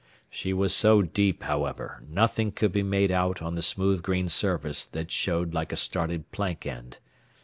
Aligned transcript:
She 0.31 0.51
was 0.51 0.73
so 0.75 1.03
deep, 1.03 1.43
however, 1.43 2.01
nothing 2.09 2.53
could 2.53 2.71
be 2.71 2.81
made 2.81 3.11
out 3.11 3.39
on 3.39 3.53
the 3.53 3.61
smooth 3.61 4.01
green 4.01 4.29
surface 4.29 4.83
that 4.83 5.11
showed 5.11 5.53
like 5.53 5.71
a 5.71 5.77
started 5.77 6.31
plank 6.31 6.65
end. 6.65 6.97